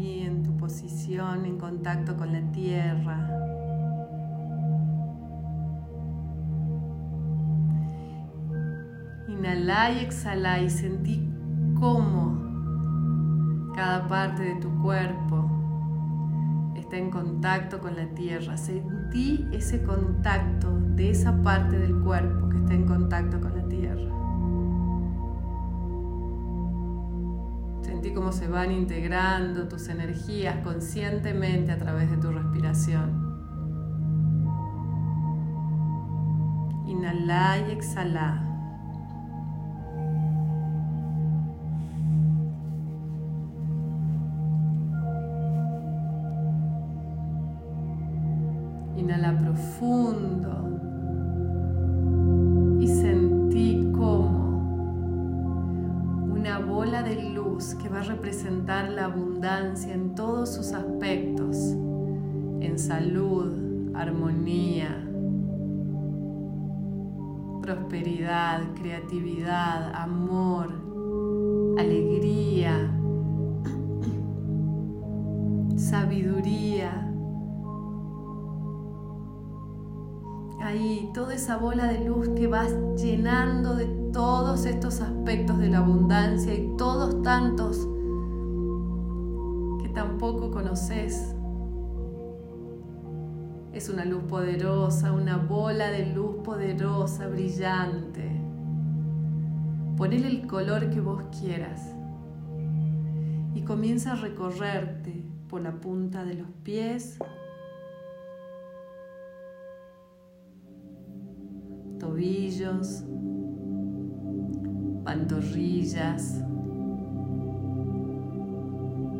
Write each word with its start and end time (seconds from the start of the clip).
en 0.00 0.42
tu 0.42 0.56
posición 0.56 1.44
en 1.44 1.58
contacto 1.58 2.16
con 2.16 2.32
la 2.32 2.40
tierra. 2.52 3.28
Inhala 9.28 9.90
y 9.92 9.98
exhala 10.00 10.60
y 10.60 10.70
sentí 10.70 11.28
cómo 11.78 13.72
cada 13.74 14.08
parte 14.08 14.42
de 14.42 14.54
tu 14.60 14.70
cuerpo 14.82 15.50
está 16.76 16.96
en 16.96 17.10
contacto 17.10 17.80
con 17.80 17.96
la 17.96 18.06
tierra. 18.14 18.56
Sentí 18.56 19.46
ese 19.52 19.82
contacto 19.82 20.78
de 20.94 21.10
esa 21.10 21.42
parte 21.42 21.78
del 21.78 22.00
cuerpo 22.00 22.48
que 22.48 22.58
está 22.58 22.74
en 22.74 22.86
contacto 22.86 23.40
con 23.40 23.56
la 23.56 23.68
tierra. 23.68 24.21
Cómo 28.14 28.30
se 28.30 28.46
van 28.46 28.70
integrando 28.70 29.68
tus 29.68 29.88
energías 29.88 30.58
conscientemente 30.62 31.72
a 31.72 31.78
través 31.78 32.10
de 32.10 32.18
tu 32.18 32.30
respiración. 32.30 33.32
Inhala 36.86 37.58
y 37.68 37.72
exhala. 37.72 38.48
Inhala 48.96 49.38
profundo 49.40 50.71
que 57.62 57.88
va 57.88 58.00
a 58.00 58.02
representar 58.02 58.90
la 58.90 59.04
abundancia 59.04 59.94
en 59.94 60.16
todos 60.16 60.52
sus 60.52 60.72
aspectos, 60.72 61.56
en 62.60 62.76
salud, 62.76 63.94
armonía, 63.94 65.08
prosperidad, 67.62 68.62
creatividad, 68.74 69.92
amor, 69.94 70.72
alegría, 71.78 72.90
sabiduría. 75.76 77.08
Ahí 80.60 81.10
toda 81.14 81.34
esa 81.34 81.58
bola 81.58 81.86
de 81.86 82.04
luz 82.08 82.28
que 82.30 82.48
vas 82.48 82.74
llenando 82.96 83.76
de 83.76 84.01
todos 84.12 84.66
estos 84.66 85.00
aspectos 85.00 85.58
de 85.58 85.70
la 85.70 85.78
abundancia 85.78 86.54
y 86.54 86.76
todos 86.76 87.22
tantos 87.22 87.88
que 89.82 89.88
tampoco 89.88 90.50
conoces. 90.50 91.34
Es 93.72 93.88
una 93.88 94.04
luz 94.04 94.22
poderosa, 94.24 95.12
una 95.12 95.38
bola 95.38 95.90
de 95.90 96.12
luz 96.12 96.36
poderosa, 96.44 97.26
brillante. 97.28 98.30
Ponele 99.96 100.28
el 100.28 100.46
color 100.46 100.90
que 100.90 101.00
vos 101.00 101.24
quieras 101.40 101.94
y 103.54 103.62
comienza 103.62 104.12
a 104.12 104.16
recorrerte 104.16 105.24
por 105.48 105.62
la 105.62 105.72
punta 105.72 106.24
de 106.24 106.34
los 106.34 106.48
pies, 106.62 107.18
tobillos, 111.98 113.04
pantorrillas, 115.04 116.40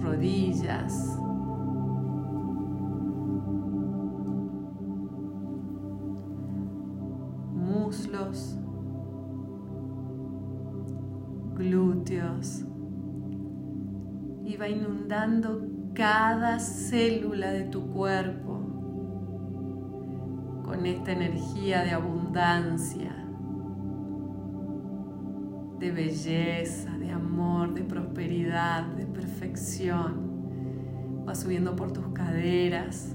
rodillas, 0.00 1.18
muslos, 7.52 8.58
glúteos. 11.54 12.64
Y 14.44 14.56
va 14.56 14.68
inundando 14.68 15.66
cada 15.94 16.58
célula 16.58 17.50
de 17.50 17.64
tu 17.64 17.86
cuerpo 17.92 18.60
con 20.64 20.86
esta 20.86 21.12
energía 21.12 21.82
de 21.82 21.92
abundancia, 21.92 23.23
de 25.84 25.90
belleza, 25.90 26.96
de 26.96 27.10
amor, 27.10 27.74
de 27.74 27.82
prosperidad, 27.82 28.84
de 28.84 29.04
perfección. 29.04 30.14
Va 31.28 31.34
subiendo 31.34 31.76
por 31.76 31.92
tus 31.92 32.06
caderas. 32.08 33.14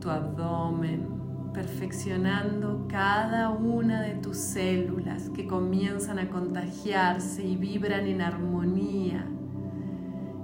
Tu 0.00 0.10
abdomen, 0.10 1.06
perfeccionando 1.54 2.88
cada 2.88 3.50
una 3.50 4.02
de 4.02 4.14
tus 4.16 4.38
células 4.38 5.30
que 5.30 5.46
comienzan 5.46 6.18
a 6.18 6.28
contagiarse 6.28 7.44
y 7.44 7.54
vibran 7.54 8.08
en 8.08 8.22
armonía 8.22 9.24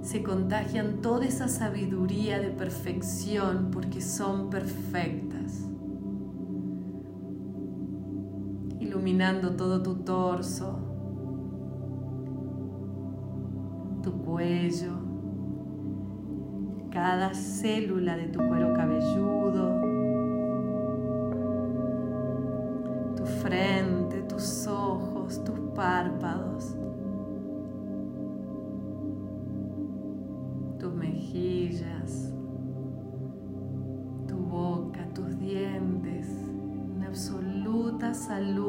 se 0.01 0.23
contagian 0.23 1.01
toda 1.01 1.25
esa 1.25 1.49
sabiduría 1.49 2.39
de 2.39 2.49
perfección 2.49 3.69
porque 3.69 4.01
son 4.01 4.49
perfectas. 4.49 5.28
Iluminando 8.99 9.55
todo 9.55 9.81
tu 9.81 9.95
torso, 10.03 10.77
tu 14.03 14.11
cuello, 14.25 14.91
cada 16.91 17.33
célula 17.33 18.17
de 18.17 18.27
tu 18.27 18.39
cuero 18.39 18.73
cabelludo, 18.73 19.81
tu 23.15 23.25
frente, 23.25 24.21
tus 24.23 24.67
ojos, 24.67 25.45
tus 25.45 25.57
párpados. 25.73 26.75
mejillas, 30.91 32.33
tu 34.27 34.35
boca, 34.35 35.07
tus 35.13 35.37
dientes, 35.39 36.27
en 36.95 37.03
absoluta 37.03 38.13
salud, 38.13 38.68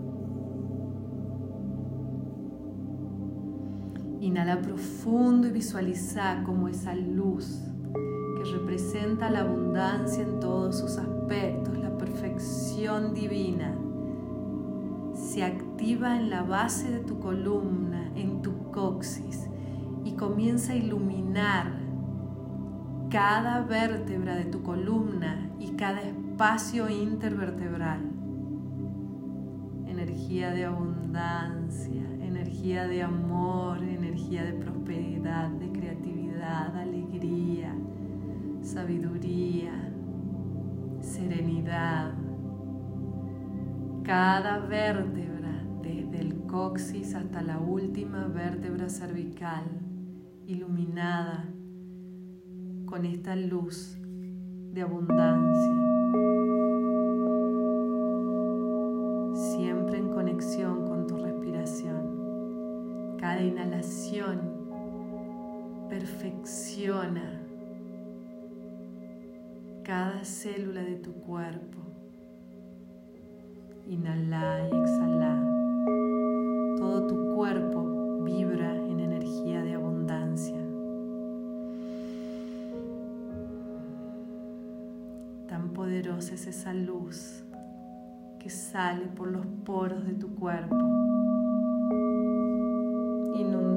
Inhala 4.21 4.61
profundo 4.61 5.47
y 5.47 5.51
visualiza 5.51 6.43
como 6.43 6.67
esa 6.67 6.93
luz 6.93 7.59
que 8.37 8.43
representa 8.51 9.31
la 9.31 9.39
abundancia 9.41 10.21
en 10.21 10.39
todos 10.39 10.77
sus 10.77 10.97
aspectos, 10.97 11.75
la 11.79 11.97
perfección 11.97 13.15
divina, 13.15 13.75
se 15.15 15.43
activa 15.43 16.17
en 16.17 16.29
la 16.29 16.43
base 16.43 16.91
de 16.91 16.99
tu 16.99 17.19
columna, 17.19 18.11
en 18.15 18.43
tu 18.43 18.69
coxis, 18.71 19.47
y 20.03 20.11
comienza 20.13 20.73
a 20.73 20.75
iluminar 20.75 21.79
cada 23.09 23.61
vértebra 23.61 24.35
de 24.35 24.45
tu 24.45 24.61
columna 24.61 25.49
y 25.59 25.71
cada 25.71 26.01
espacio 26.01 26.89
intervertebral. 26.89 28.01
Energía 29.87 30.51
de 30.51 30.65
abundancia, 30.65 32.03
energía 32.21 32.87
de 32.87 33.03
amor, 33.03 33.83
energía 34.11 34.43
de 34.43 34.53
prosperidad, 34.53 35.49
de 35.51 35.71
creatividad, 35.71 36.75
alegría, 36.75 37.73
sabiduría, 38.61 39.71
serenidad. 40.99 42.11
Cada 44.03 44.59
vértebra, 44.59 45.63
desde 45.81 46.19
el 46.19 46.41
coxis 46.45 47.15
hasta 47.15 47.41
la 47.41 47.59
última 47.59 48.27
vértebra 48.27 48.89
cervical, 48.89 49.63
iluminada 50.45 51.45
con 52.85 53.05
esta 53.05 53.37
luz 53.37 53.97
de 54.73 54.81
abundancia. 54.81 55.71
Siempre 59.33 59.99
en 59.99 60.09
conexión 60.09 60.85
con 60.85 61.07
tu 61.07 61.15
respiración. 61.15 62.20
Cada 63.21 63.39
inhalación 63.39 64.41
perfecciona 65.87 67.41
cada 69.83 70.23
célula 70.23 70.83
de 70.83 70.95
tu 70.95 71.13
cuerpo. 71.13 71.77
Inhala 73.87 74.67
y 74.71 74.75
exhala. 74.75 75.39
Todo 76.77 77.07
tu 77.07 77.35
cuerpo 77.35 78.23
vibra 78.23 78.75
en 78.75 78.99
energía 78.99 79.61
de 79.63 79.73
abundancia. 79.73 80.57
Tan 85.47 85.69
poderosa 85.73 86.35
es 86.35 86.47
esa 86.47 86.73
luz 86.73 87.43
que 88.39 88.49
sale 88.49 89.05
por 89.05 89.27
los 89.27 89.45
poros 89.65 90.05
de 90.05 90.13
tu 90.13 90.33
cuerpo, 90.35 90.75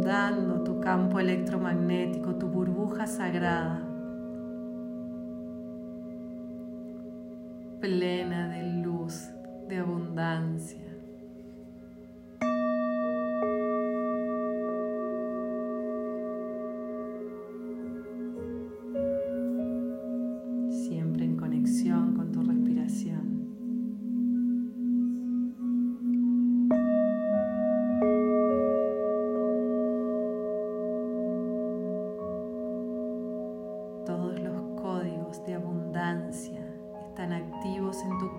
inundando 0.04 0.62
tu 0.62 0.80
campo 0.80 1.18
electromagnético, 1.18 2.34
tu 2.34 2.46
burbuja 2.48 3.06
sagrada, 3.06 3.80
plena 7.80 8.48
de 8.48 8.82
luz, 8.82 9.32
de 9.66 9.78
abundancia. 9.78 10.93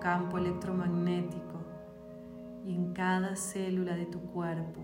Campo 0.06 0.38
electromagnético 0.38 1.64
y 2.64 2.76
en 2.76 2.92
cada 2.92 3.34
célula 3.34 3.96
de 3.96 4.06
tu 4.06 4.20
cuerpo. 4.20 4.80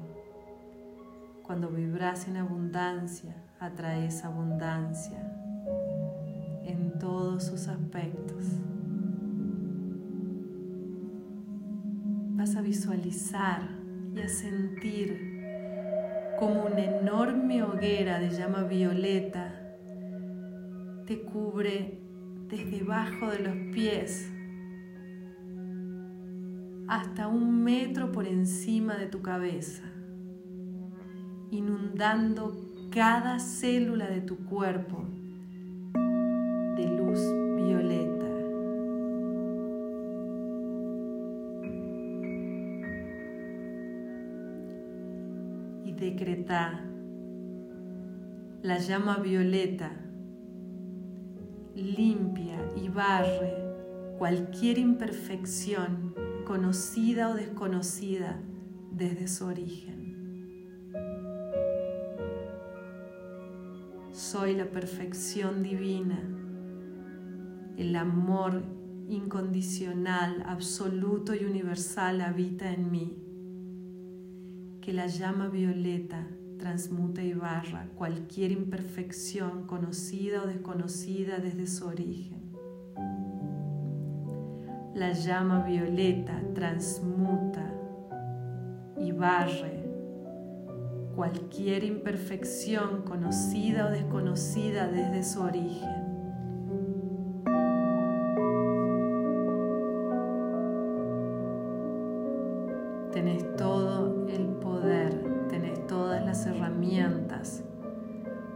Cuando 1.44 1.68
vibras 1.68 2.26
en 2.26 2.38
abundancia, 2.38 3.36
atraes 3.60 4.24
abundancia 4.24 5.22
en 6.64 6.98
todos 6.98 7.44
sus 7.44 7.68
aspectos. 7.68 8.46
Vas 12.30 12.56
a 12.56 12.60
visualizar 12.60 13.62
y 14.16 14.22
a 14.22 14.28
sentir 14.28 16.34
como 16.36 16.64
una 16.64 16.82
enorme 16.82 17.62
hoguera 17.62 18.18
de 18.18 18.30
llama 18.30 18.64
violeta 18.64 19.54
te 21.06 21.22
cubre 21.22 22.00
desde 22.48 22.78
debajo 22.78 23.30
de 23.30 23.38
los 23.38 23.54
pies 23.72 24.28
hasta 26.92 27.26
un 27.26 27.64
metro 27.64 28.12
por 28.12 28.26
encima 28.26 28.96
de 28.96 29.06
tu 29.06 29.22
cabeza, 29.22 29.82
inundando 31.50 32.52
cada 32.90 33.38
célula 33.38 34.08
de 34.08 34.20
tu 34.20 34.44
cuerpo 34.44 35.02
de 36.76 36.86
luz 36.88 37.18
violeta. 37.56 38.26
Y 45.86 45.92
decreta 45.92 46.84
la 48.60 48.76
llama 48.76 49.16
violeta 49.16 49.92
limpia 51.74 52.58
y 52.76 52.90
barre 52.90 53.54
cualquier 54.18 54.76
imperfección 54.76 56.11
conocida 56.44 57.28
o 57.30 57.34
desconocida 57.34 58.40
desde 58.90 59.28
su 59.28 59.46
origen. 59.46 60.02
Soy 64.12 64.54
la 64.54 64.66
perfección 64.66 65.62
divina, 65.62 66.20
el 67.76 67.96
amor 67.96 68.62
incondicional, 69.08 70.42
absoluto 70.46 71.34
y 71.34 71.44
universal 71.44 72.20
habita 72.20 72.72
en 72.72 72.90
mí. 72.90 73.18
Que 74.80 74.92
la 74.92 75.06
llama 75.06 75.48
violeta 75.48 76.26
transmute 76.58 77.24
y 77.24 77.34
barra 77.34 77.88
cualquier 77.94 78.52
imperfección 78.52 79.66
conocida 79.66 80.42
o 80.42 80.46
desconocida 80.46 81.38
desde 81.38 81.66
su 81.66 81.86
origen 81.86 82.41
la 84.94 85.12
llama 85.12 85.64
violeta 85.64 86.38
transmuta 86.54 87.64
y 88.98 89.10
barre 89.12 89.82
cualquier 91.14 91.84
imperfección 91.84 93.02
conocida 93.02 93.86
o 93.86 93.90
desconocida 93.90 94.88
desde 94.88 95.22
su 95.22 95.42
origen. 95.42 96.02
Tenés 103.12 103.56
todo 103.56 104.26
el 104.28 104.46
poder, 104.46 105.46
tenés 105.48 105.86
todas 105.86 106.24
las 106.24 106.46
herramientas 106.46 107.62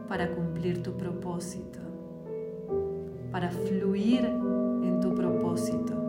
para 0.09 0.31
cumplir 0.35 0.83
tu 0.83 0.97
propósito, 0.97 1.79
para 3.31 3.51
fluir 3.51 4.25
en 4.25 5.01
tu 5.01 5.15
propósito. 5.15 6.06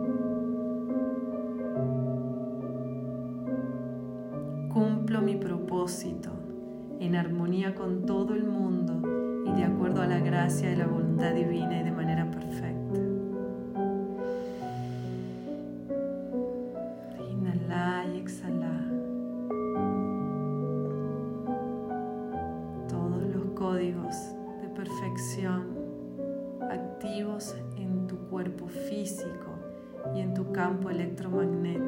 En 7.00 7.16
armonía 7.16 7.74
con 7.74 8.04
todo 8.04 8.34
el 8.34 8.44
mundo 8.44 9.00
y 9.46 9.58
de 9.58 9.64
acuerdo 9.64 10.02
a 10.02 10.06
la 10.06 10.18
gracia 10.18 10.70
y 10.70 10.76
la 10.76 10.86
voluntad 10.86 11.32
divina 11.32 11.80
y 11.80 11.82
de 11.82 11.90
manera 11.90 12.30
perfecta. 12.30 13.00
Inhala 17.30 18.04
y 18.12 18.18
exhala. 18.18 18.84
Todos 22.90 23.22
los 23.34 23.44
códigos 23.54 24.14
de 24.60 24.68
perfección 24.68 25.68
activos 26.70 27.56
en 27.78 28.06
tu 28.06 28.18
cuerpo 28.28 28.68
físico 28.68 29.56
y 30.14 30.20
en 30.20 30.34
tu 30.34 30.52
campo 30.52 30.90
electromagnético 30.90 31.87